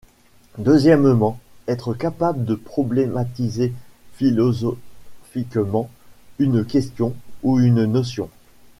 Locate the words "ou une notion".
7.43-8.27